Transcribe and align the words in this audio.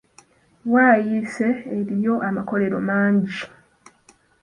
Bwayiise 0.67 1.47
eriyo 1.77 2.13
amakolero 2.27 2.77
mangi. 2.87 3.39